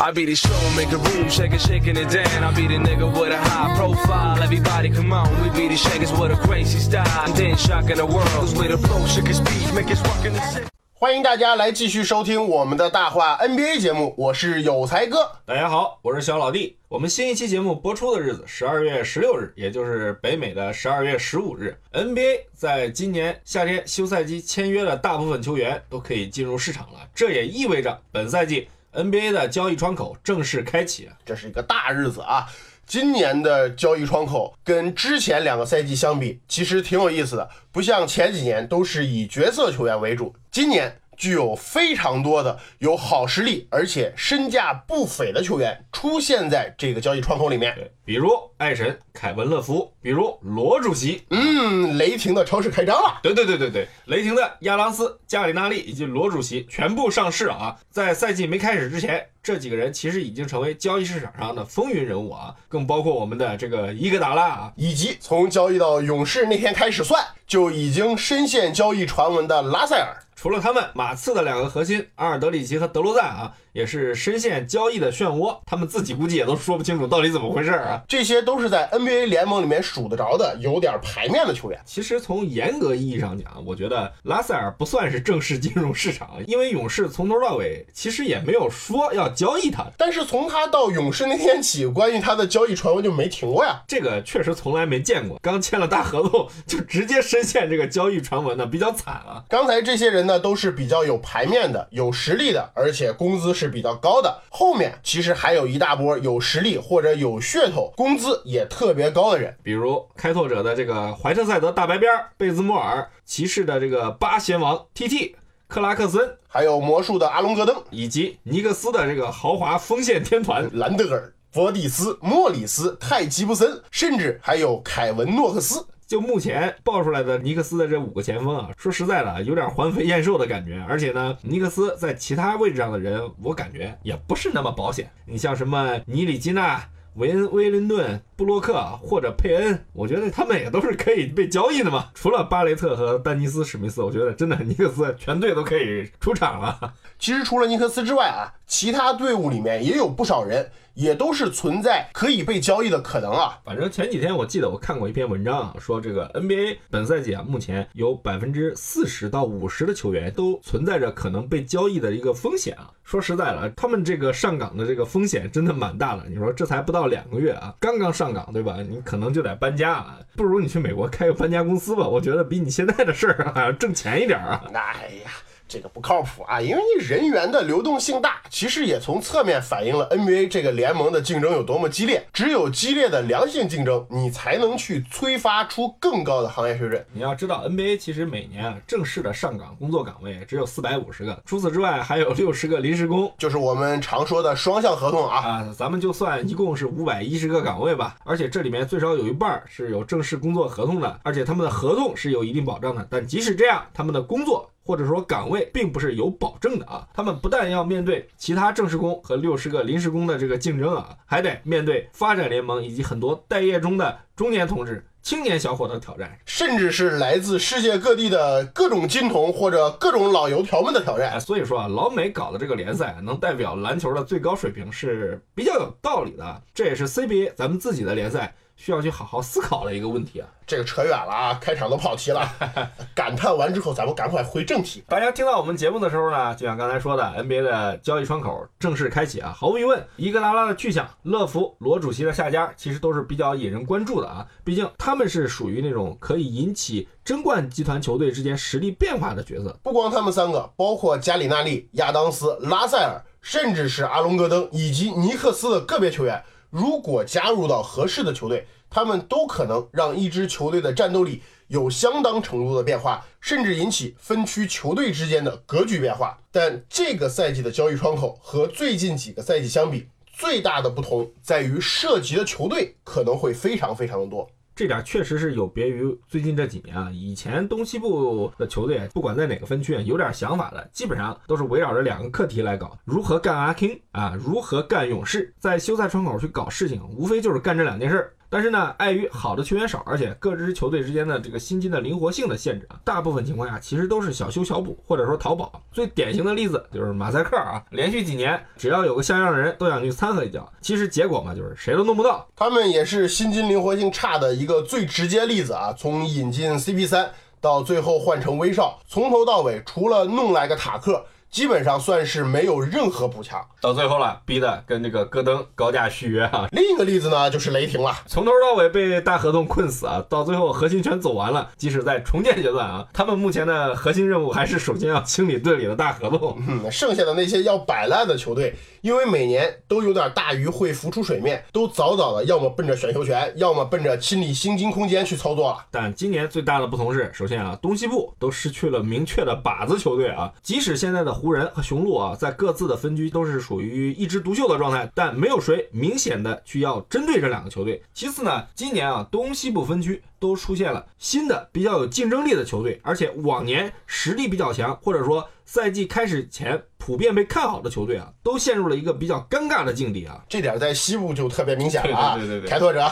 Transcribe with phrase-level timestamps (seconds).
[0.00, 2.42] I be the show, make a room, shake it, shaking it down.
[2.42, 4.42] I be the nigga with a high profile.
[4.42, 7.06] Everybody come on, we be the shakers with a crazy style.
[7.26, 10.24] And then shocking the world, cause we the flow, shake it, speed, make it rock
[10.24, 10.66] in the city.
[10.94, 15.30] 欢迎大家来继续收听我们的大话 NBA 节目，我是有才哥。
[15.44, 16.78] 大家好，我是小老弟。
[16.88, 21.76] 我们新一期节目播出的日子，十二月十六日，也就是北美的十二月十五日。
[21.92, 31.08] NBA 在今年夏天休赛期签约的大部分球员都可以进入市场了，这也意味着本赛季 NBA 的交易窗口正式开启。
[31.24, 32.46] 这是一个大日子啊！
[32.84, 47.72] 今年的交易窗口跟之前两个赛季相比，其实挺有意思的，不像前几年都是以角色球员为主，今年具有非常多的有好实力而且身价不菲的球员出现在这个交易窗口里面。
[47.76, 53.20] 对，比如爱神凯文乐福，比如罗主席，嗯，雷霆的超市开张了。
[53.22, 57.78] 对对对对对，雷霆的亚当斯、加里纳利以及罗主席全部上市啊！
[57.88, 70.16] 在赛季没开始之前，这几个人其实已经成为交易市场上的风云人物啊，更包括我们的这个伊戈达拉啊，以及从交易到勇士那天开始算，就已经深陷交易传闻的拉塞尔。
[70.42, 78.02] 除了他们，马刺的两个核心阿尔德里奇和德罗赞啊，也是深陷交易的漩涡，他们自己估计也都说不清楚到底怎么回事啊。
[78.08, 81.80] 这些都是在 NBA 联盟里面数得着的、有点牌面的球员。
[81.84, 89.84] 其实从严格意义上讲，我觉得拉塞尔不算是正式进入市场，因为勇士从头到尾其实也没有说要交易他。
[89.96, 93.80] 但是从他到勇士那天起，关于他的交易传闻就没停过呀。
[93.86, 99.44] 这个确实从来没见过，刚签了大合同就直接深陷这个交易传闻呢，比较惨啊。
[99.48, 104.42] 刚才这些人呢，都是比较有牌面的、有实力的，而且工资是比较高的。
[104.50, 109.56] 后面其实还有一大波有实力或者有噱头、工资也特别高的人。
[109.62, 115.34] 比如开拓者的这个怀特塞德大白边贝兹莫尔，骑士的这个八贤王 TT
[115.68, 125.86] 克拉克森，还有魔术的阿隆戈登、以及尼克斯的这个豪华锋线天团兰德尔、博蒂斯、莫里斯、泰吉布森，甚至还有凯文诺克斯。
[126.12, 130.78] 就目前爆出来的尼克斯的这五个前锋啊，说实在的，有点环肥燕瘦的感觉。
[130.86, 135.10] 而且呢，尼克斯在其他位置上的人，我感觉也不是那么保险。
[135.24, 136.84] 你像什么尼里基纳、
[137.14, 142.08] 韦恩威灵顿、布洛克或者佩恩，我觉得他们也都是可以被交易的嘛。
[142.14, 146.94] 除了巴雷特和丹尼斯史密斯，我觉得真的尼克斯全队都可以出场了。
[147.18, 153.58] 其实除了尼克斯之外啊，其他队伍里面也有不少人，也都是存在可以被交易的可能啊。
[153.64, 162.90] 反正前几天我记得我看过一篇文章啊，说这个 NBA 本赛季啊，目前有百分之四十到五十的球员都存在着可能被交易的一个风险啊。
[163.04, 166.24] 说实在了，他们这个上岗的这个风险真的蛮大的。
[166.28, 168.76] 你说这才不到到两个月啊，刚刚上岗对吧？
[168.88, 172.06] 你可能就得搬家啊，不如你去美国开个搬家公司吧。
[172.06, 174.62] 我觉得比你现在的事儿啊挣钱一点啊。
[174.72, 175.32] 哎呀。
[175.72, 176.60] 这个不靠谱啊！
[176.60, 182.26] 因为你人员的流动性大，其实也从侧面反映了 NBA 这个联盟的竞争有多么激烈。
[182.30, 187.02] 只有激烈的良性竞争，你才能去催发出更高的行业水准。
[187.14, 195.38] 你要知道，NBA 其实每年啊正式的上岗工作岗位只有四百五十个，除此之外还有六十个临时工，就是我们常说的双向合同啊。
[195.38, 203.06] 啊，咱们就算一共是五百一十个岗位吧，而且这里面最少有一半是有正式工作合同的，而且他们的合同是有一定保障的。
[203.08, 204.68] 但即使这样，他们的工作。
[204.84, 221.40] 或者说岗位并不是有保证的啊，他们不但要面对其他正式工和六十个临时工的这个竞争啊，还得面对发展联盟以及很多待业中的中年同志、青年小伙的挑战，甚至是来自世界各地的各种金童或者各种老油条们的挑战。
[221.40, 230.48] 所以说啊，老美搞的这个联赛能代表篮球的最高水平是比较有道理的，这也是 CBA 咱们自己的联赛需要去好好思考的一个问题啊。
[230.64, 232.50] 这个扯远了啊，开场都跑题了。
[233.14, 235.04] 感叹完之后，咱们赶快回正题。
[235.06, 239.52] 大家听到我们节目的时候呢，就像刚才说的，NBA 的交易窗口正式开启啊。
[239.54, 244.46] 毫无疑问，伊戈达拉的去向、乐福、罗主席的下家，其实都是比较引人关注的啊。
[244.64, 249.78] 毕竟他们是属于那种可以引起争冠集团球队之间实力变化的角色。
[249.82, 256.42] 不光他们三个，包括加里纳利、亚当斯、拉塞尔，甚至是阿隆戈登以及尼克斯的个别球员，
[256.72, 266.38] 如果加入到合适的球队，他们都可能让一支球队的战斗力有相当程度的变化，甚至引起分区球队之间的格局变化。
[266.50, 274.48] 但这个赛季的交易窗口和最近几个赛季相比，最大的不同在于涉及的球队可能会非常非常的多。
[274.82, 288.32] 这点确实是有别于最近这几年啊，以前东西部的球队不管在哪个分区有点想法的，基本上都是围绕着两个课题来搞：如何干阿 king 啊，如何干勇士，在休赛窗口去搞事情，无非就是干这两件事儿。
[288.52, 295.72] 但是呢，碍于好的球员少，而且各支球队之间的这个薪金的灵活性的限制啊，大部分情况下其实都是小修小补，或者说淘宝。
[295.90, 302.46] 最典型的例子就是马赛克啊，连续几年只要有个像样的人都想去掺和一脚，其实结果嘛就是谁都弄不到。
[302.54, 311.24] 他们也是薪金灵活性差的一个最直接例子啊，从引进 CP 三到最后换成威少，从头到尾除了弄来个塔克。
[311.52, 316.66] 基本上算是没有任何补强，到最后了，逼的跟这个戈登高价续约啊。
[316.72, 321.68] 另一个例子呢，就是雷霆了，从头到尾被大合同困死啊，到最后核心全走完了。
[321.76, 326.58] 即使在重建阶段啊，他们目前的核心任务还是首先要清理队里的大合同。
[326.66, 335.84] 嗯，剩下的那些要摆烂的球队，因为每年都有点大鱼会浮出水面，都早早的要么奔着选秀权，要么奔着清理薪金空间去操作了。
[335.90, 341.42] 但今年最大的不同是，首先啊，东西部都失去了明确的靶子球队啊，即使现在的。
[341.42, 348.00] 湖人和雄鹿啊，在各自的分区都是属于一枝独秀的状态，但没有谁明显的去要针对这两个球队。
[348.14, 360.44] 其次呢，今年啊，东西部分区都出现了新的比较有竞争力的球队，而且往年实力比较强，或者说赛季开始前普遍被看好的球队啊，都陷入了一个比较尴尬的境地啊。
[360.46, 362.36] 这点在西部就特别明显了啊。
[362.36, 363.10] 对对对，开拓者、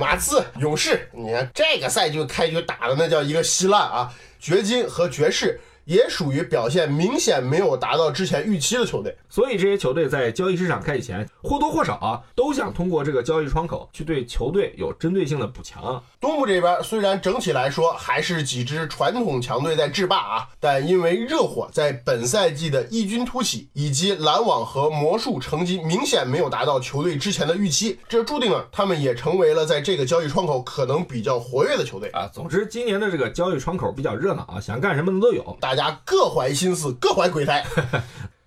[0.00, 4.10] 马刺、勇士，你看这个赛季开局打的那叫一个稀烂啊。
[4.40, 5.60] 掘金和爵士。
[5.88, 16.02] 也属于表现明显没有达到之前预期的球队，所以这些球队在交易市场开启前或多或少啊都想通过这个交易窗口去对球队有针对性的补强啊。
[16.20, 32.28] 东部这边虽然整体来说还是几支传统强队在制霸啊，但因为热火在本赛季的异军突起，以及篮网和魔术成绩明显没有达到球队之前的预期，这注定了他们也成为了在这个交易窗口可能比较活跃的球队啊。
[32.30, 35.56] 总之，今年的这个交易窗口比较热闹啊，想干什么的都有。
[35.60, 37.64] 大家各怀心思，各怀鬼胎。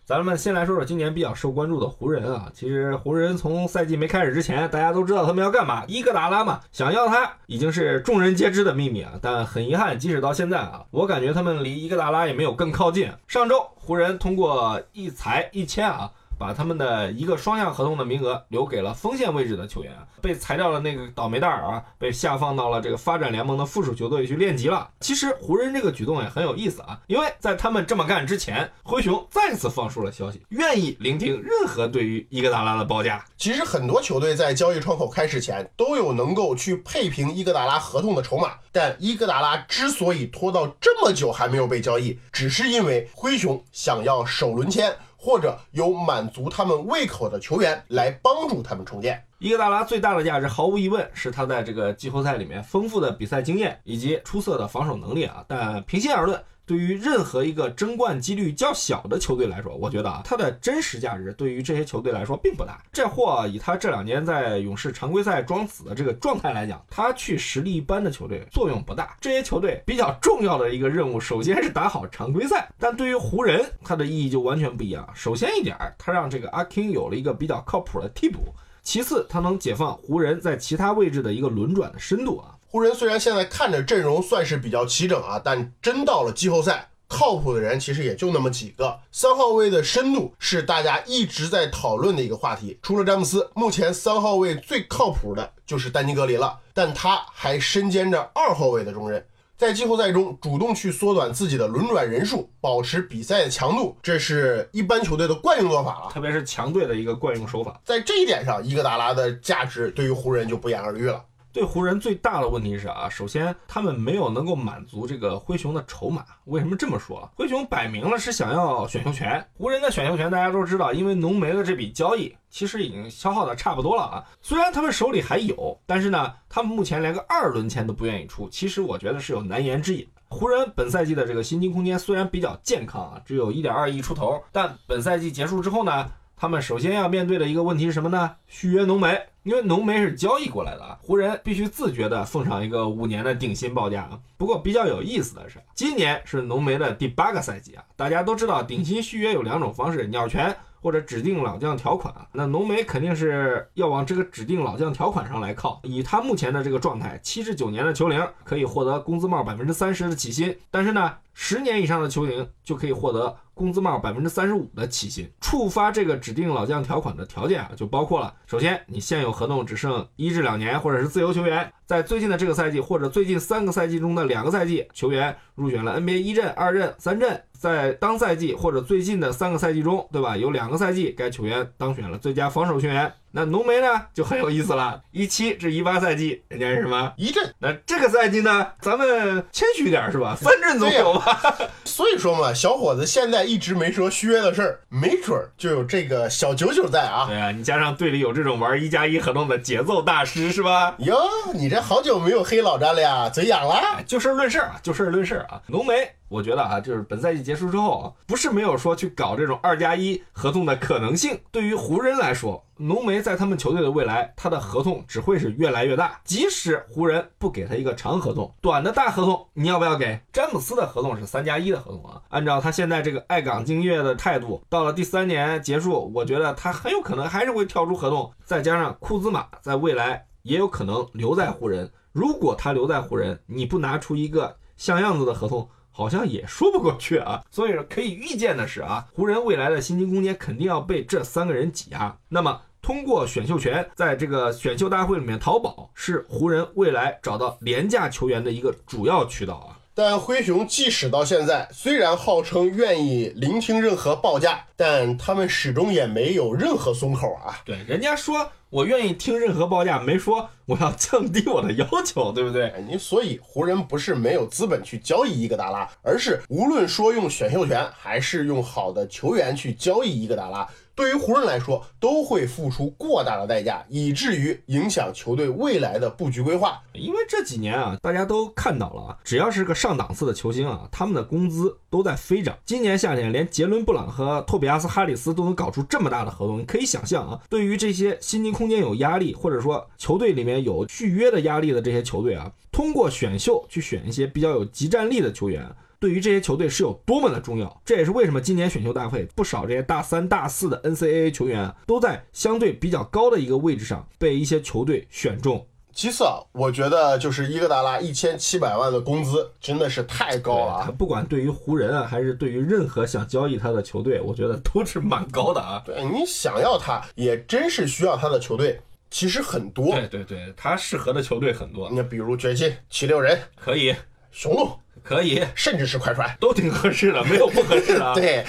[0.03, 2.51] 咱们先来说说今年比较受关注的湖人啊。
[2.53, 9.13] 其实湖人从赛季没开始之前，大家都知道他们要干嘛，伊戈达拉嘛，想要他已经是众人皆知的秘密啊。
[9.21, 13.09] 但很遗憾，即使到现在啊，我感觉他们离伊戈达拉也没有更靠近。
[13.27, 16.11] 上周湖人通过一裁一签啊。
[16.41, 19.93] 把他们的一个双向合同的名额留给了锋线位置的球员，
[20.23, 24.89] 被裁掉了那个倒霉蛋儿啊，被下放到了这个发展联盟的附属球队去练级了。
[25.01, 33.23] 其实湖人这个举动也很有意思啊，因为在他们这么干之前，灰熊再次放出了消息，愿意聆听任何对于伊戈达拉的报价。
[33.37, 44.91] 其实很多球队在交易窗口开始前都有能够去配平伊戈达拉合同的筹码，但伊戈达拉之所以拖到这么久还没有被交易，只是因为灰熊想要首轮签。
[45.23, 49.23] 或者有满足他们胃口的球员来帮助他们重建。
[49.37, 55.45] 伊戈达拉最大的价值，毫无疑问是他在这个季后赛里面丰富的比赛经验以及出色的防守能力啊。
[55.47, 62.81] 但平心而论，对于任何一个争冠几率较小的球队来说，我觉得啊，他的真实价值对于这些球队来说并不大。
[62.93, 69.17] 这货以他这两年在勇士常规赛装死的这个状态来讲，他去实力一般的球队作用不大。
[69.19, 72.69] 这些球队比较重要的一个任务，首先是打好常规赛。
[72.79, 75.05] 但对于湖人，它的意义就完全不一样。
[75.13, 78.39] 首先一点，他让这个阿 king 有了一个比较靠谱的替补；
[78.81, 82.55] 其次，他能解放湖人在其他位置的一个轮转的深度啊。
[82.71, 88.97] 湖人虽然现在看着阵容算是比较齐整啊，但真到了季后赛，靠谱的人其实也就那么几个。
[89.11, 92.79] 三号位的深度是大家一直在讨论的一个话题。
[92.81, 99.25] 除了詹姆斯，目前三号位最靠谱的就是丹尼格林了，但他还身兼着二号位的重任。
[99.57, 107.81] 在季后赛中主动去缩短自己的轮转人数，保持比赛的强度，这是一般球队的惯用做法了，特别是强队的一个惯用手法。
[107.83, 111.21] 在这一点上，伊戈达拉的价值对于湖人就不言而喻了。
[111.53, 116.23] 对湖人最大的问题是啊，首先他们没有能够满足这个灰熊的筹码。
[116.45, 117.29] 为什么这么说？
[117.35, 124.23] 灰熊摆明了是想要选秀权，湖人的选秀权大家都知道，因为浓眉的这笔交易其实已经消耗的差不多了啊。
[124.41, 128.47] 虽然他们手里还有，但是呢，他们目前连个二轮签都不愿意出。
[128.49, 130.07] 其实我觉得是有难言之隐。
[130.29, 136.09] 湖人本赛季的这个薪金空间虽然比较健康啊，只有一点二亿出头，但本赛季结束之后呢？
[136.41, 138.31] 他们首先要面对的一个问题是什么呢？
[138.47, 144.19] 续约浓眉，因为浓眉是交易过来的啊，湖人必须自觉的奉上一个五年的顶薪报价啊。
[144.37, 155.79] 不过比较有意思的是，今年是浓眉的第八个赛季啊，大家都知道顶薪续约有两种方式，鸟权或者指定老将条款啊，那浓眉肯定是要往这个指定老将条款上来靠。
[155.83, 165.31] 以他目前的这个状态，七至九年的球龄可以获得工资帽百分之三十的起薪，但是呢，十年以上的球龄就可以获得工资帽百分之三十五的起薪。
[165.39, 177.43] 触发这个指定老将条款的条件啊，就包括了：首先，你现有合同只剩一至两年，或者是自由球员，在最近的这个赛季或者最近三个赛季中的两个赛季，球员入选了 NBA 一阵、二阵、三阵。
[177.61, 180.35] 在当赛季或者最近的三个赛季中，对吧？
[180.35, 183.13] 有两个赛季该球员当选了最佳防守球员。
[183.31, 187.53] 那浓眉呢就很有意思了，一七至一八赛季人家是什么一阵？
[187.59, 190.35] 那这个赛季呢，咱们谦虚点是吧？
[190.39, 191.55] 三阵总有吧？
[191.85, 197.25] 所以说嘛，小伙子现在一直没说续约的事儿，没准儿就有这个小九九在啊。
[197.27, 200.95] 对啊，你加上队里有这种玩一加一合同的节奏大师是吧？
[200.99, 201.17] 哟，
[201.53, 204.01] 你这好久没有黑老詹了呀，嘴痒了？
[204.05, 205.61] 就事论事啊，就事论事啊。
[205.67, 211.39] 浓眉，我觉得啊，就是本赛季结束之后啊，不是没有说去搞这种二加一合同的可能性。
[211.51, 216.19] 对于湖人来说，浓眉在他们球队的未来，他的合同只会是越来越大。
[216.23, 220.19] 即使湖人不给他一个长合同，短的大合同，你要不要给？
[220.33, 222.21] 詹姆斯的合同是三加一的合同啊。
[222.29, 228.31] 按照他现在这个爱岗敬业的态度，到了第三年结束，我觉得他很有可能还是会跳出合同。
[228.43, 231.91] 再加上库兹马在未来也有可能留在湖人。
[232.11, 237.43] 如果他留在湖人，你不拿出一个像样子的合同，好像也说不过去啊。
[237.51, 242.17] 所以说，可以预见的是啊，湖人未来的薪金空间肯定要被这三个人挤压。
[242.27, 249.77] 那么，通过选秀权在这个选秀大会里面淘宝，是湖人未来找到廉价球员的一个主要渠道啊。
[249.93, 257.59] 但灰熊即使到现在，虽然号称愿意聆听任何报价，但他们始终也没有任何松口啊。
[257.65, 262.73] 对，人家说我愿意听任何报价，没说我要降低我的要求，对不对？
[262.89, 276.81] 你，所以湖人不是没有资本去交易伊戈达拉，而是无论说用选秀权还是用好的球员去交易伊戈达拉，对于湖人来说都会付出过大的代价，以至于影响球队未来的布局规划。
[276.93, 282.57] 因为这几年啊，大家都看到了啊，只要是个上档次的球星啊，他们的工资都在飞涨。
[282.65, 295.67] 今年夏天，连杰伦布朗和托比亚斯哈里斯都能搞出这么大的合同，你可以想象啊，对于这些薪金空间有压力，或者说球队里面有续约的压力的这些球队啊，通过选秀去选一些比较有集战力的球员。
[296.01, 305.67] 对于这些球队是有多么的重要，这也是为什么今年选秀大会不少这些大三、大四的 NCAA 球员啊，都在相对比较高的一个位置上被一些球队选中。
[305.93, 310.91] 其次啊，我觉得就是伊戈达拉一千七百万的工资真的是太高了啊！
[310.97, 315.83] 不管对于湖人啊，还是对于任何想交易他的球队，我觉得都是蛮高的啊。
[315.85, 318.81] 对你想要他，也真是需要他的球队，
[319.11, 319.93] 其实很多。
[319.93, 323.93] 对对对，他适合的球队很多，那比如掘金、七六人、可以
[324.31, 324.71] 雄鹿，
[325.03, 326.35] 可以，甚至是快船。
[326.39, 328.13] 都挺合适的，没有不合适的啊。
[328.15, 328.45] 对，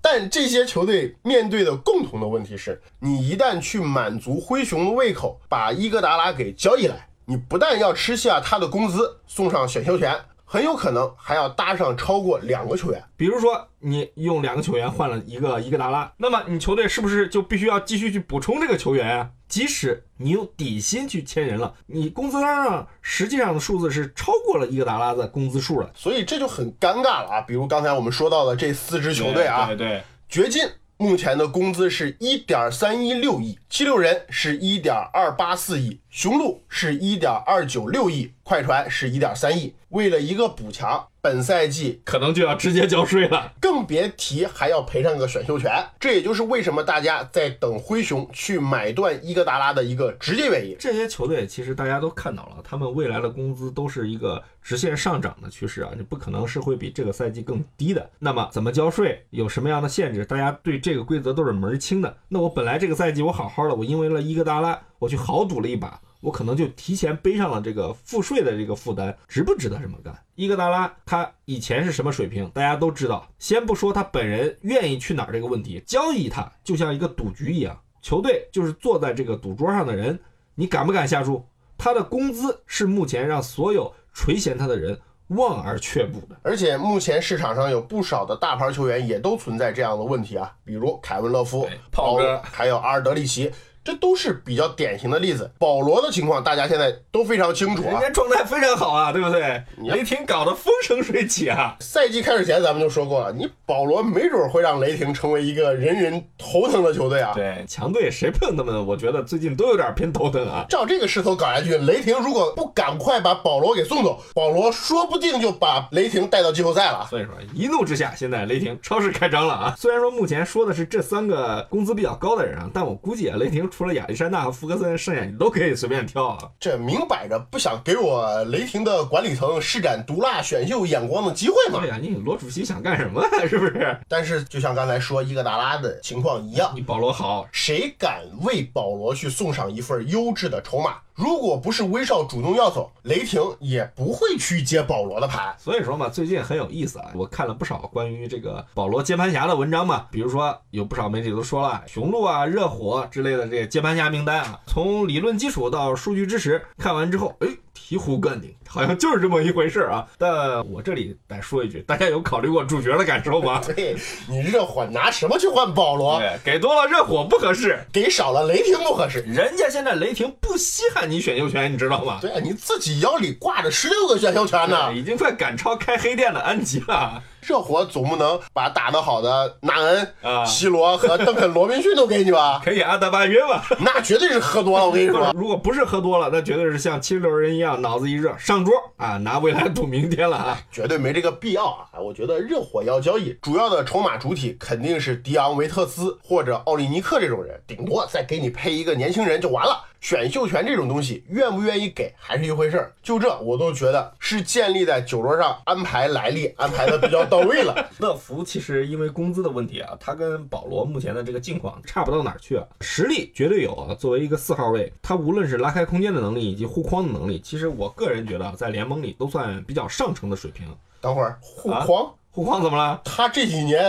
[0.00, 10.14] 但这些球队面对的共同的问题是，你一旦去满足灰熊的胃口，把伊戈达拉给交易来，你不但要吃下他的工资，送上选秀权，
[10.52, 13.02] 很有可能还要搭上超过两个球员。
[13.16, 19.30] 比如说，你用两个球员换了一个伊戈达拉，那么你球队是不是就必须要继续去补充这个球员啊？
[19.48, 25.90] 即使你用底薪去签人了，你工资单上实际上的数字是超过了伊戈达拉的工资数了。
[25.94, 27.40] 所以这就很尴尬了啊！
[27.40, 30.62] 比如刚才我们说到的这四支球队啊，对对，掘金
[30.98, 39.74] 目前的工资是一点三一六亿，七六人是一点二八四亿，雄鹿是一点二九六亿，快船是一点三亿。
[39.88, 43.50] 为了一个补强，本赛季可能就要直接交税了。
[43.58, 45.72] 更别提还要赔上个选秀权。
[45.98, 50.76] 这也就是为什么大家在等灰熊去买断伊戈达拉的一个直接原因。
[50.78, 58.10] 这些球队其实大家都看到了，他们未来的工资都是一个直线上涨的趋势啊，你不可能是会比这个赛季更低的。
[58.18, 62.14] 那么怎么交税，有什么样的限制，大家对这个规则都是门儿清的。
[62.28, 66.00] 那我本来这个赛季我好好的，我因为了伊戈达拉，我去豪赌了一把。
[66.20, 70.16] 我可能就提前背上了这个赋税的这个负担，值不值得这么干？
[70.36, 73.28] 伊戈达拉他以前是什么水平，大家都知道。
[73.40, 80.16] 先不说他本人愿意去哪儿这个问题，交易他就像一个赌局一样，球队就是坐在这个赌桌上的人，
[80.54, 81.44] 你敢不敢下注？
[81.76, 86.36] 他的工资是目前让所有垂涎他的人望而却步的。
[86.44, 93.50] 而且目前市场上有不少的大牌球员也都存在这样的问题啊，比如凯文·勒夫、炮哥，还有阿尔德里奇。
[93.84, 95.50] 这都是比较典型的例子。
[95.58, 99.62] 保罗的情况大家现在都非常清楚啊人家，状态非常好啊，对不对？
[99.88, 101.76] 雷霆搞得风生水起啊。
[101.80, 107.32] 赛季开始前咱们就说过了，你保罗没准会让雷霆成为一个人人头疼的球队啊。
[107.34, 110.64] 对，强队谁碰他们，我觉得最近都有点偏头疼啊。
[110.68, 117.06] 照这个势头搞下去，雷霆如果不赶快把保罗给送走，保罗说不定就把雷霆带到季后赛了。
[117.10, 119.74] 所以说，一怒之下，现在雷霆超市开张了啊！
[119.76, 126.38] 虽然说目前说的是这三个工资比较高的人啊，但我估计啊，雷霆除了亚历山大和福格森，剩下你都可以随便挑啊。
[126.60, 131.88] 这明摆着不想给我雷霆的管理层施展毒辣选秀眼光的机会嘛对。
[131.88, 133.24] 呀，你罗主席想干什么？
[133.48, 133.98] 是不是？
[134.06, 140.96] 但是就像刚才说伊戈达拉的情况一样，你保罗好，谁敢为保罗去送上一份优质的筹码？
[141.14, 145.54] 如果不是威少主动要走，雷霆也不会去接保罗的牌。
[145.58, 160.06] 所以说嘛，最近很有意思啊，我看了不少关于这个保罗接盘侠的文章嘛，比如说有不少媒体都说了，雄鹿啊、热火之类的这个接盘侠名单啊，从理论基础到数据支持，看完之后，哎，醍醐灌顶，好像就是这么一回事啊。
[160.18, 163.60] 但我这里得说一句，大家有考虑过主角的感受吗？
[163.74, 163.96] 对
[164.28, 166.18] 你热火拿什么去换保罗？
[166.18, 169.20] 对，给多了热火不合适，给少了雷霆不合适。
[169.20, 172.18] 人家现在雷霆不稀罕你选秀权，你知道吗？
[172.20, 174.92] 对啊，你自己腰里挂着十六个选秀权呢。
[174.94, 177.22] 已经快赶超开黑店的安吉了。
[177.42, 182.60] 热火总不能把打得好的纳恩、啊西罗和邓肯·罗宾逊都给你吧？
[182.64, 183.64] 可以阿德巴约吧？
[183.80, 185.32] 那绝对是喝多了，我跟你说。
[185.34, 190.58] 如果不是喝多了，那绝对是像七十六人一样，脑子一热上桌啊，拿未来赌明天了啊！
[190.70, 191.98] 绝对没这个必要啊！
[192.00, 199.84] 我觉得热火要交易，主要的筹码主体肯定是迪昂维特斯或者奥利尼克这种人，顶多再给你配一个年轻人就完了。
[200.02, 202.92] 选秀权这种东西，愿不愿意给还是一回事儿。
[203.02, 207.88] 就这，我都觉得是建立在酒桌上安排来历安排的比较到位了。
[208.00, 213.94] 乐福其实因为工资的问题啊，他跟保罗目前的这个境况差不到哪儿去啊，实力绝对有啊。
[213.94, 220.66] 作为一个四号位，他无论是拉开空间的能力以及护框的能力，其实我个人觉得啊在联盟里都算比较上乘的水平。
[221.00, 223.00] 等会儿护框，护框怎么了？
[223.04, 223.80] 他这几年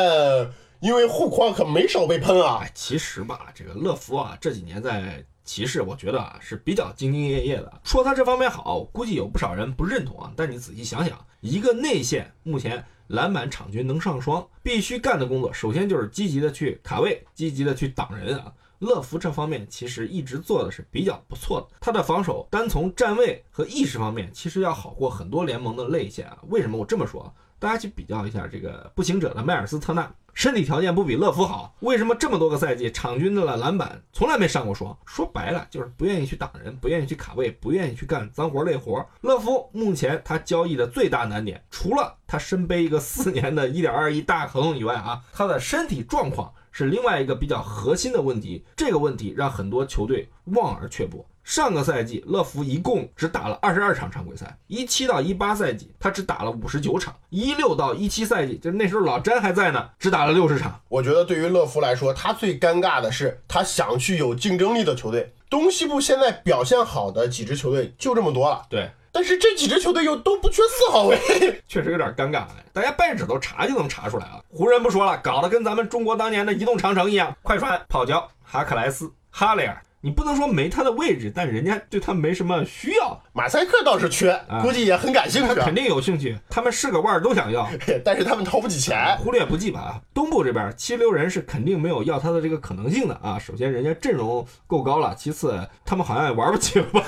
[0.80, 2.60] 因为护框可没少被喷啊。
[2.62, 7.82] 哎，其实吧，这个乐福啊，这几年在骑士，我觉得啊是比较兢兢业业的。
[7.84, 10.32] 说他这方面好，估计有不少人不认同啊。
[10.36, 18.54] 但你仔细想想，一个内线目前篮板场均能上双，必须干的工作，首先就是积极的去卡位，积极的去挡人啊。
[18.80, 26.38] 乐福这方面其实一直做的是比较不错的，他的防守单从站位和意识方面，其实要好过很多联盟的内线啊。
[26.50, 27.34] 为什么我这么说？
[27.64, 34.94] 大家去比较一下这个步行者的迈尔斯特纳，身体条件不比乐福好，为什么这么多个赛季场均的篮板从来没上过双？
[35.06, 39.08] 说白了就是不愿意去挡人，不愿意去卡位，不愿意去干脏活累活。
[39.22, 48.66] 乐福目前他交易的最大难点，除了他身背一个四年的1.2亿大合同以外啊，他的身体状况是另外一个比较核心的问题。
[48.76, 51.26] 这个问题让很多球队望而却步。
[51.44, 60.80] 上个赛季，乐福一共只打了二十二场常规赛，一七到一八赛季他只打了五十九场，一六到一七赛季，就那时候老詹还在呢，只打了六十场。
[60.88, 65.34] 我觉得对于乐福来说，他最尴尬的是他想去有竞争力的球队。
[65.50, 71.20] 东西部现在表现好的几支球队就这么多了，对，但是这几支球队又都不缺四号位。
[71.68, 72.40] 确实有点尴尬。
[72.40, 74.42] 哎大家掰着指头查就能查出来啊。
[74.50, 79.80] 湖人不说了，搞得跟咱们中国当年的移动长城一样，快船、泡椒、哈克莱斯、哈雷尔。
[80.06, 86.38] 你不能说没他的位置，但人家对他没什么需要，马赛克倒是缺啊，估计也很感兴趣啊他肯，定有兴趣。
[86.50, 87.66] 他们是个腕儿都想要，
[88.04, 89.18] 但是他们掏不起钱。
[89.20, 90.02] 忽略不计吧。
[90.14, 93.40] 东部这边七六人是肯定没有要他的这个可能性的啊。
[93.40, 97.02] 首先人家阵容够高了，其次他们好像也玩不起了吧。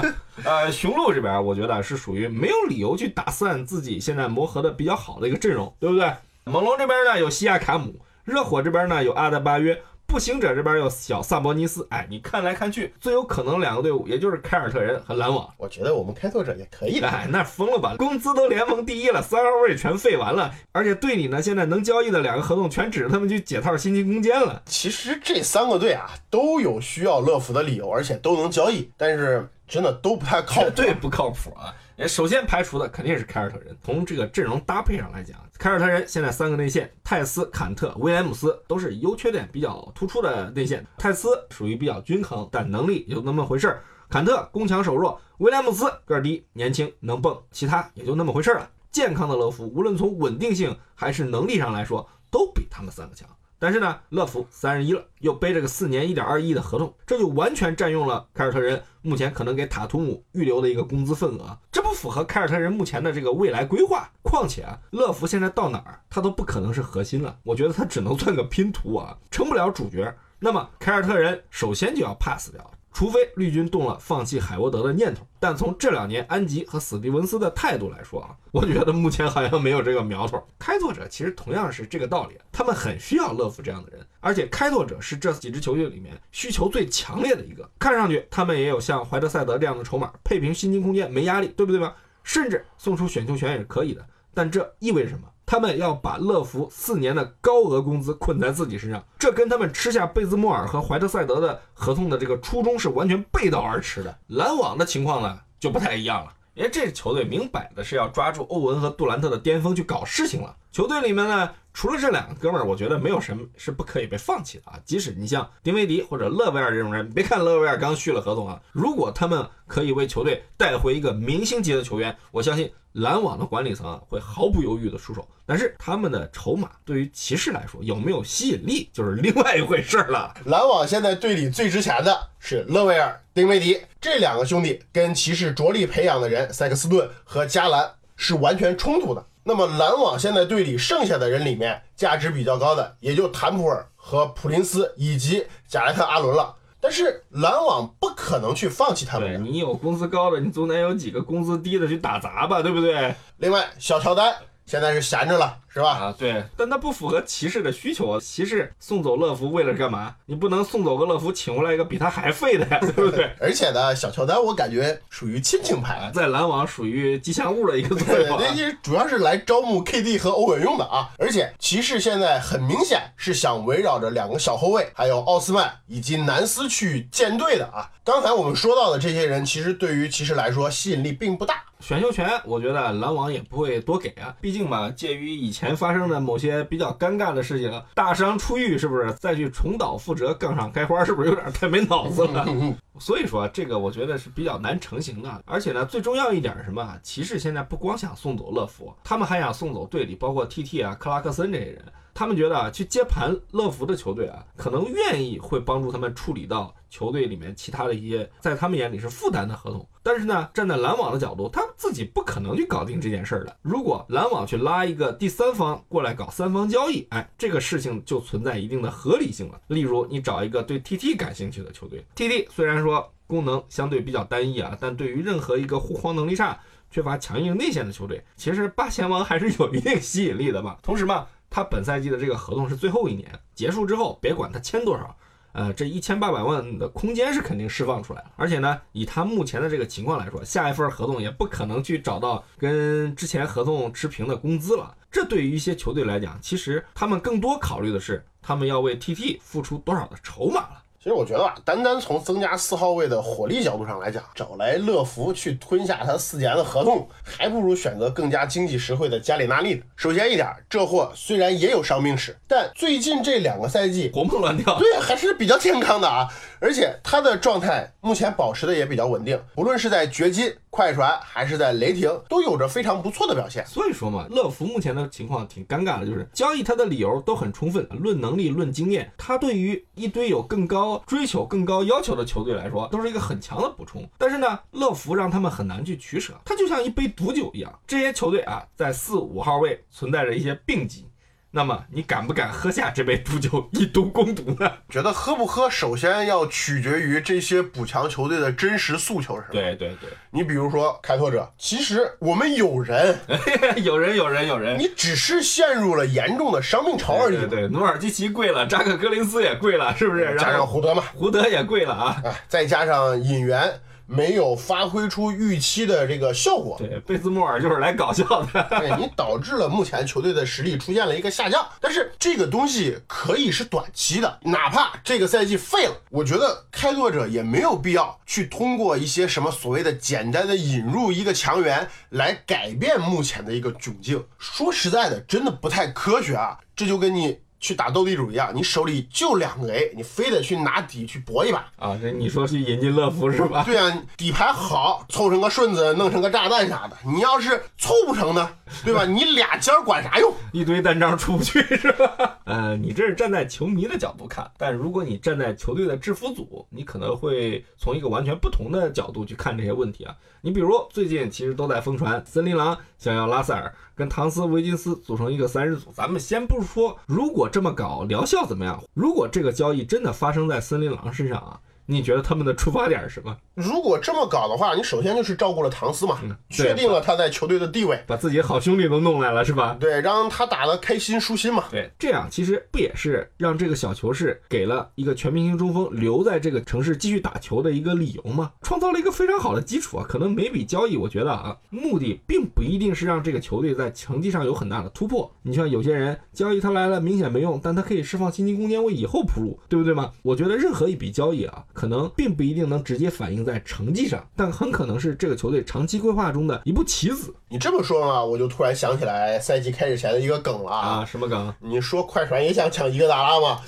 [0.42, 6.10] 呃，雄鹿这边我觉得是属于没有理由去打散自己现在磨合的比较好的一个阵容，对不对？
[6.44, 9.78] 猛龙这边呢有西亚卡姆，热火这边呢有阿德巴约。
[10.08, 15.46] 步行者这边有小萨博尼斯，哎，你看来看去，最有可能两个队伍，也就是凯尔特人和篮网。
[15.58, 17.06] 我觉得我们开拓者也可以的。
[17.06, 17.94] 哎，那疯了吧？
[17.98, 24.62] 工资都联盟第一了，三号位全废完了，而且队里呢现在能交易的两个合同全指着他们去解套薪金空间了。
[24.64, 30.70] 其实这三个队啊都有需要乐福的理由，而且都能交易，但是真的都不太靠谱。
[30.70, 31.74] 绝对不靠谱啊！
[32.06, 33.76] 首先排除的肯定是凯尔特人。
[33.82, 40.86] 从这个阵容搭配上来讲，凯尔特人现在三个内线，泰斯、坎特、威廉姆斯都是优缺点比较突出的内线。
[40.96, 43.82] 泰斯属于比较均衡，但能力也就那么回事儿。
[44.08, 48.70] 坎特攻强守弱，威廉姆斯个儿低，年轻能蹦，其他也就那么回事儿了。
[48.92, 53.28] 健康的乐福，无论从稳定性还是能力上来说，都比他们三个强。
[53.58, 64.08] 但是呢，乐福三十一了，又背着个四年一点二亿的合同，这就完全占用了凯尔特人目前可能给塔图姆预留的一个工资份额，这不符合凯尔特人目前的这个未来规划。
[64.22, 70.14] 况且啊，乐福现在到哪儿，他都不可能是核心了，我觉得他只能算个拼图啊，成不了主角。
[70.38, 75.24] 那么凯尔特人首先就要 pass 掉，除非绿军动了放弃海沃德的念头。
[75.38, 80.44] 但从这两年安吉和史蒂文斯的态度来说啊，我觉得目前好像没有这个苗头。
[80.58, 87.70] 开拓者其实同样是这个道理，他们很需要乐福这样的人，而且开拓者是这几支球队里面需求最强烈的一个。
[87.78, 91.94] 看上去他们也有像怀特塞德这样的筹码，配平薪金空间没压力，对不对吧？
[92.24, 94.04] 甚至送出选秀权也是可以的。
[94.34, 95.28] 但这意味着什么？
[95.50, 104.14] 他们要把乐福四年的高额工资捆在自己身上，这跟他们吃下贝兹莫尔和怀特塞德的合同的这个初衷是完全背道而驰的。
[104.26, 110.54] 篮网的情况呢就不太一样了，因为这球队明摆的是要抓住欧文和杜兰特的巅峰去搞事情了。
[110.70, 114.80] 球队里面呢，除了这两个哥们儿，我觉得没有什么是不可以被放弃的啊。
[114.84, 122.68] 即使你像丁威迪或者勒维尔这种人，别看勒维尔刚续了合同啊，如果他们可以为球队带回一个明星级的球员，我相信。
[122.94, 130.34] 篮网的管理层啊，会毫不犹豫的出手，但是他们的筹码对于骑士来说有没有吸引力，就是另外一回事了。
[130.46, 139.24] 篮网现在队里最值钱的是勒维尔、丁威迪这两个兄弟，跟骑士着力培养的人塞克斯顿和加兰是完全冲突的。
[139.48, 146.54] 那么篮网现在队里剩下的人里面，价值比较高的也就坦普尔和普林斯以及贾莱特·阿伦了。
[146.78, 149.42] 但是篮网不可能去放弃他们。
[149.42, 153.14] 你有工资高的，你总得有几个工资低的去打杂吧，对不对？
[153.38, 155.56] 另外，小乔丹现在是闲着了。
[155.68, 155.90] 是吧？
[155.90, 158.20] 啊，对，但他不符合骑士的需求啊。
[158.20, 160.14] 骑士送走乐福为了干嘛？
[160.26, 163.30] 你不能送走个乐福，请回来一个比他还废的呀，对不对？
[163.40, 168.38] 而且呢，小乔丹我感觉属于亲情牌，在篮网属于吉祥物的一个作用。
[168.40, 171.10] 那些主要是来招募 KD 和欧文用的啊。
[171.18, 177.90] 而且骑士现在很明显是想围绕着两个小后卫，还有奥斯曼以及南斯去建队的啊。
[178.04, 181.62] 刚才我们说到的这些人，其实对于骑士来说吸引力并不大。
[181.80, 184.34] 选秀权，我觉得篮网也不会多给啊。
[184.40, 192.46] 毕竟嘛，介于以前发生的某些比较尴尬的事情，大伤初愈，是不是再去重蹈覆辙、杠上开花，是不是有点太没脑子了？
[193.00, 195.42] 所以说，这个我觉得是比较难成型的。
[195.46, 196.98] 而且呢，最重要一点是什么？
[197.02, 201.84] 骑士现在不光想送走乐福，他们还想送走队里包括 TT 啊、克拉克森这些人。
[202.18, 209.88] 他们觉得啊，去接盘乐福的球队啊，可能愿意会帮助他们处理到球队里面其他的一些在他们眼里是负担的合同。
[210.02, 213.56] 但是呢，站在篮网的角度，他们自己不可能去搞定这件事儿的。
[213.62, 219.60] 如果篮网去拉一个第三方过来搞三方交易，哎，这个事情就存在一定的合理性了。
[219.68, 226.58] 例如，你找一个对 TT 感兴趣的球队，TT 虽然说功能相对比较单一啊，但对于任何一个护框能力差、
[226.90, 230.78] 缺乏强硬内线的球队，其实八贤王还是有一定吸引力的嘛。
[230.82, 231.28] 同时嘛。
[231.50, 235.16] 他本赛季的这个合同是最后一年，结束之后别管他签多少，
[235.52, 238.30] 呃，这一千八百万的空间是肯定释放出来了。
[238.36, 244.94] 而且呢，以他目前的这个情况来说，下一份合同也不可能去找到跟之前合同持平的工资了。
[245.10, 250.82] 这对于一些球队来讲，其实他们更多考虑的是他们要为 TT 付出多少的筹码了。
[251.00, 259.82] 其实我觉得吧，单单从增加四号位的火力角度上来讲，找来乐福去吞下他四年的合同，还不如选择更加经济实惠的加里纳利呢。
[259.94, 266.26] 首先一点，这货虽然也有伤病史，但最近这两个赛季活蹦乱跳，对，还是比较健康的啊。
[266.60, 273.64] 而且他的状态目前保持的也比较稳定，不论是在掘金、快船还是在雷霆，都有着非常不错的表现。
[273.66, 284.08] 所以说嘛，乐福目前的情况挺尴尬的，就是交易他的理由都很充分，论能力、论经验，他对于一堆有更高追求、更高要求的球队来说，都是一个很强的补充。
[284.18, 287.78] 但是呢，乐福让他们很难去取舍，他就像一杯毒酒一样。
[287.86, 291.06] 这些球队啊，在四五号位存在着一些病疾。
[291.50, 294.70] 那么你敢不敢喝下这杯毒酒以毒攻毒呢？
[294.90, 299.52] 觉得喝不喝，首先要取决于这些补强球队的真实诉求是什么。
[299.52, 303.18] 对对对，你比如说开拓者，其实我们有人，
[303.82, 307.46] 有人有人有人，你只是陷入了严重的伤病潮而已。
[307.46, 310.36] 对，努尔基奇贵了，扎克格林斯也贵了，是不是？
[310.38, 313.80] 加上胡德嘛，胡德也贵了啊，再加上引援。
[314.10, 321.68] 没有发挥出预期的这个效果，对，贝兹莫尔就是来搞笑的，对 你导致了目前球队的实力出现了一个下降。
[321.78, 334.24] 但是这个东西可以是短期的，哪怕这个赛季废了，我觉得开拓者也没有必要去通过一些什么所谓的简单的引入一个强援来改变目前的一个窘境。
[334.38, 336.58] 说实在的，真的不太科学啊！
[336.74, 337.40] 这就跟你。
[337.60, 341.98] 去打斗地主一样，你手里就两个 A，你非得去拿底去搏一把啊？
[342.00, 343.64] 这你说去引进乐福是吧？
[343.64, 346.96] 对啊，底牌好，凑成个顺子，弄成个炸弹啥的。
[347.04, 348.50] 你要是凑不成呢，
[348.84, 349.04] 对吧？
[349.06, 350.32] 你俩尖管啥用？
[350.52, 352.38] 一堆单张出不去是吧？
[352.44, 360.14] 呃，你这是站在球迷的角度看，但如果你站在球队的制服组，你可能会从一个完全不同的角度去看这些问题啊。
[360.40, 365.90] 你比如最近其实都在疯传，森林狼想要拉塞尔跟唐斯维金斯组成一个三人组。
[365.92, 368.80] 咱们先不说，如果这么搞，疗效怎么样？
[368.94, 371.58] 如果这个交易真的发生在森林狼身上啊，
[371.90, 373.34] 你觉得他们的出发点是什么？
[373.54, 379.74] 如果这么搞的话，你首先就是照顾了唐斯嘛，对确定了他在球队的地位，把自己好兄弟都弄来了是吧？
[379.80, 381.64] 对，让他打得开心舒心嘛。
[381.70, 388.52] 对，这样其实不也是让这个小球市给了一个全明星中锋留在这个城市继续打球的一个理由吗？
[388.60, 390.04] 创造了一个非常好的基础啊！
[390.06, 395.32] 可能每笔交易，我觉得啊，目的并不一定是让这个球队在成绩上有很大的突破。
[395.42, 400.12] 你像有些人交易他来了明显没用，但他可以释放薪金空间为以后铺路，对不对吗？
[400.22, 411.04] 我觉得任何一笔交易啊，可能并不一定能直接反映在成绩上，但很可能是这个球队长期规划中的一步棋子你这么说嘛，我就突然想起来赛季开始前的一个梗了啊！
[411.04, 411.54] 什么梗？
[411.60, 413.60] 你说快船也想抢伊戈达拉吗？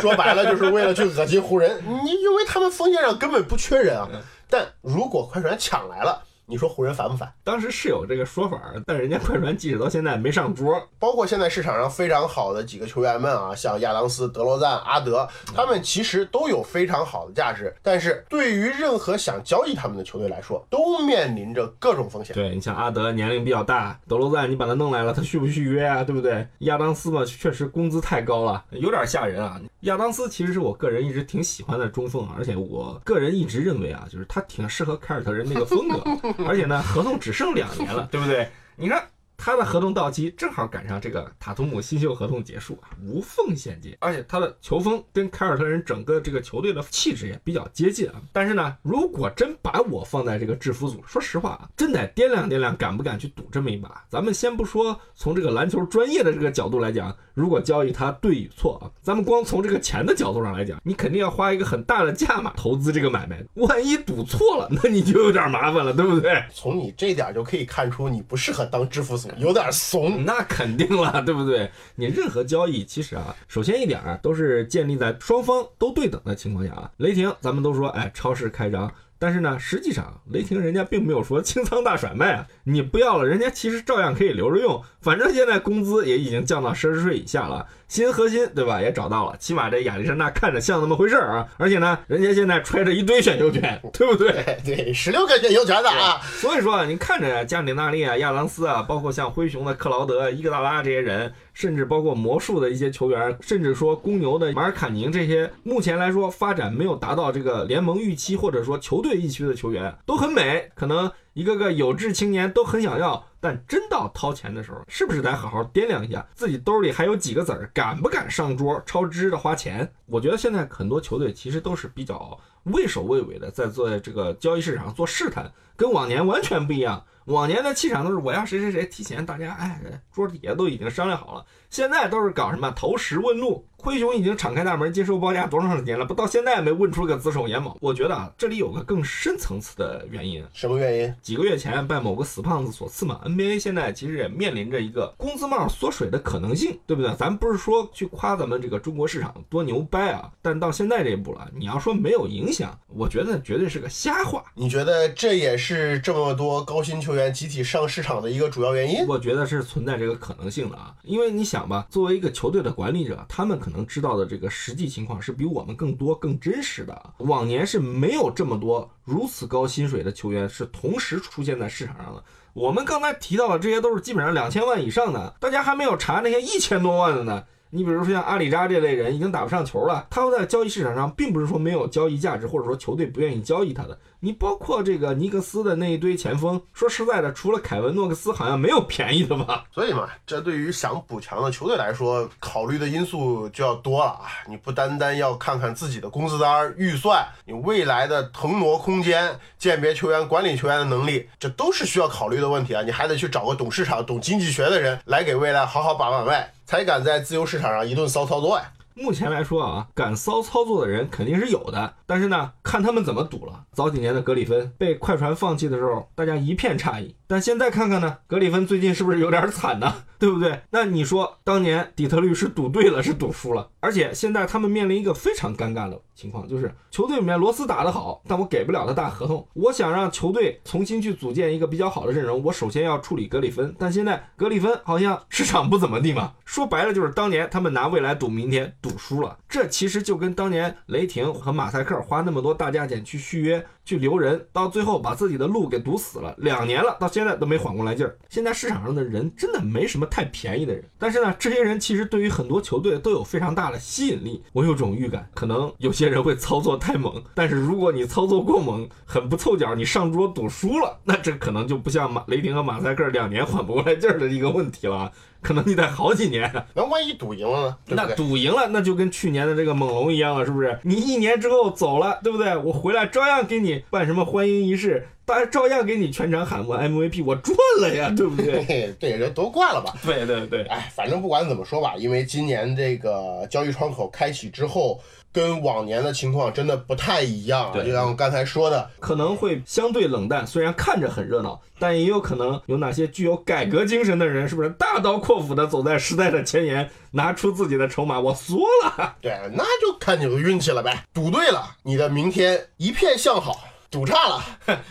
[0.00, 4.08] 说白了就是为了去恶心湖人，你因为他们锋线上根本不缺人啊。
[4.48, 7.32] 但如果快船抢来了，你说湖人烦不烦？
[7.42, 10.80] 当时是有这个说法，但人家快船即使到现在没上桌。
[10.98, 17.74] 包括现在市场上非常好的几个球员们啊，像亚当斯、德罗赞、阿德，他们其实都有非常好的价值。
[17.82, 22.32] 但是对于任何想交易他们的球队来说，都面临着各种风险。
[22.34, 26.04] 对你像阿德年龄比较大，德罗赞你把他弄来了，他续不续约啊？
[26.04, 26.46] 对不对？
[26.60, 29.60] 亚当斯嘛，确实工资太高了，有点吓人啊。
[29.80, 36.02] 亚当斯其实是我个人一直挺喜欢的中锋，而且我个人一直认为啊，就是他挺适合凯尔特人那个风格，
[36.46, 38.50] 而且呢，合同只剩两年了， 对不对？
[38.76, 39.02] 你看。
[39.36, 48.14] 他的合同到期正好赶上这个塔图姆新秀合同结束啊，无缝衔接，而且他的球风跟凯尔特人整个这个球队的气质也比较接近啊。
[48.32, 54.04] 但是呢，如果真把我放在这个制服组，说实话啊，真得掂量掂量，敢不敢去赌这么一把？
[54.08, 66.42] 咱们先不说从这个篮球专业的这个角度来讲，如果交易他对与错啊，咱们光从这个钱的角度上来讲，你肯定要花一个很大的价码投资这个买卖，万一赌错了，那你就有点麻烦了，对不对？
[66.52, 69.25] 从你这点就可以看出，你不适合当制服组。
[69.38, 71.70] 有点怂， 那肯定了，对不对？
[71.94, 76.90] 你任何交易，其实啊，首先一点啊，都是建立在双方都对等的情况下啊。
[76.98, 78.92] 雷霆，咱们都说，哎，超市开张。
[79.18, 88.80] 但是呢，实际上雷霆人家并没有说清仓大甩卖啊，你不要了，人家其实照样可以留着用，反正现在工资也已经降到奢侈税以下了，新核心对吧？
[88.80, 94.32] 也找到了，起码这亚历山大看着像那么回事儿啊，而且呢，人家现在揣着一堆选秀权，对不对？
[94.64, 101.32] 对，十六个选秀权的啊，所以说你看着加里纳利啊、亚当斯啊，包括像灰熊的克劳德、伊格达拉这些人。
[101.56, 119.92] 甚至包括魔术的一些球员，甚至说公牛的马尔卡宁这些，目前来说发展没有达到这个联盟预期或者说球队预期的球员，都很美，可能一个个有志青年都很想要，但真到掏钱的时候，是不是得好好掂量一下自己兜里还有几个子儿，敢不敢上桌超支的花钱？
[120.06, 127.04] 我觉得现在很多球队其实都是比较畏首畏尾的，在做这个交易市场做试探，跟往年完全不一样。
[127.26, 129.80] 往年的气场都是我要谁谁谁提前，大家哎
[130.12, 131.44] 桌底下都已经商量好了。
[131.70, 133.64] 现在都是搞什么投石问路。
[133.78, 136.04] 灰熊已经敞开大门接受报价多长时间了？
[136.04, 137.76] 不到现在没问出个子丑寅卯。
[137.80, 140.42] 我觉得啊，这里有个更深层次的原因。
[140.52, 141.14] 什么原因？
[141.20, 143.20] 几个月前拜某个死胖子所赐嘛。
[143.24, 147.14] NBA 现在其实也面临着一个工资帽缩水的可能性，对不对？
[147.16, 154.42] 咱不是说去夸咱们这个中国市场多牛掰啊，但到现在这一步了，你要说没有影响，我觉得绝对是个瞎话。
[154.54, 159.06] 你觉得这也是这么多高薪球员集体上市场的一个主要原因？
[159.06, 164.48] 我觉得是存在这个可能性的啊，因为你想吧，作为一个球队的管理者，他们可能知道的这个。
[164.48, 167.14] 实际情况是比我们更多、更真实的。
[167.18, 172.22] 往年是没有这么多如此高薪水的球员是同时出现在市场上的。
[172.52, 177.44] 我们刚才提到的这些都是基本上两千万以上的，大家还没有查那些一千多万的呢。
[177.70, 183.98] 你比如说像阿里扎这类人已经打不上球了，他在交易市场上并不是说没有交易价值，或者说球队不愿意交易他的。
[184.20, 189.64] 你包括这个尼克斯的那一堆前锋，说实在的，除了凯文诺克斯，好像没有便宜的吧？
[189.70, 194.22] 所以嘛，这对于想补强的球队来说，考虑的因素就要多了啊！
[194.48, 202.82] 你不单单要看看自己的工资单预算，你未来的腾挪空间、鉴别球员、管理球员的能力，这都是需要考虑的问题啊！
[202.82, 208.72] 你还得去找个懂市场、懂经济学的人来给未来好好把把脉，才敢在自由市场上一顿骚操作呀！
[208.98, 213.64] 目前来说啊，敢骚操作的人肯定是有的，但是呢，看他们怎么赌了。
[213.72, 217.14] 早几年的格里芬被快船放弃的时候，大家一片诧异。
[217.28, 219.92] 但现在看看呢，格里芬最近是不是有点惨呢？
[220.18, 220.62] 对不对？
[220.70, 223.68] 那你说当年底特律是赌对了，是赌输了？
[223.80, 229.46] 而且现在他们面临一个非常尴尬的情况，就是球队里面罗斯打得好，但我给不了他大合同。
[229.52, 233.74] 我想让球队重新去组建一个比较好的阵容，我首先要处理格里芬。
[233.78, 236.32] 但现在格里芬好像市场不怎么地嘛。
[236.46, 239.36] 说白了就是当年他们拿未来赌明天，赌输了。
[239.48, 243.64] 这其实就跟当年雷霆和马赛克花那么多大价钱去续约。
[243.86, 248.18] 去留人，到最后把自己的路给堵死了，两年了，到现在都没缓过来劲儿。
[248.28, 250.82] 现在市场上的人真的没什么太便宜的人。
[250.98, 254.42] 但是呢，这些人其实对于很多球队都有非常大的吸引力。
[254.52, 266.50] 我有种预感，可能有些人会操作太猛，但是如果你操作过猛，很不凑巧，你上桌赌输了，那这可能就不像马雷霆和马赛克两年缓不过来劲儿的一个问题了，可能你得好几年。
[266.74, 267.76] 那万一赌赢了呢？
[267.88, 268.14] 那？
[268.14, 270.78] 赌赢了，那就跟去年的这个猛龙一样了，是不是？
[270.82, 272.56] 你一年之后走了，对不对？
[272.56, 278.62] 我回来照样给你办什么欢迎仪式，大家照样给你全场喊过 MVP，我赚了呀，对不对？
[278.64, 279.92] 嘿，这人夺冠了吧？
[280.06, 285.00] 对对对，哎，反正不管怎么说吧，因为今年这个交易窗口开启之后，
[285.32, 287.72] 跟往年的情况真的不太一样啊。
[287.74, 299.16] 对就像我刚才说的，可能会相对冷淡，虽然看着很热闹，但也有可能有哪些具有改革精神的人，是不是大刀阔斧的走在时代的前沿，拿出自己的筹码，我缩了。
[299.20, 301.02] 对，那就看你的运气了呗。
[301.12, 303.54] 赌对了，你的明天一片向好；
[303.90, 304.44] 赌差了，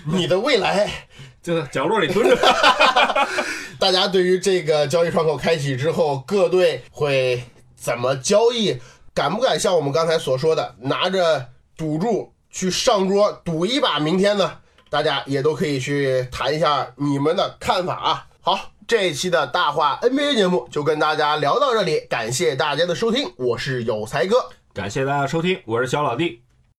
[0.05, 0.89] 你的未来。
[1.41, 2.36] 就在角落里蹲着。
[3.79, 7.43] 大家对于这个交易窗口开启之后，各队会
[7.75, 8.79] 怎么交易？
[9.13, 14.60] 敢不敢像我们刚才所说的，拿着赌注去上桌赌一把明天呢？
[14.89, 18.25] 大家也都可以去谈一下你们的看法啊。
[18.41, 26.41] 好，这一期的大话 NBA 节目就跟大家聊到这里，感谢大家的收听，我是有才哥，感谢大家收听，我是小老弟，